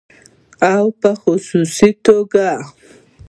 او 0.73 0.85
په 1.01 1.09
خصوصي 1.21 1.89
توګه 2.05 2.47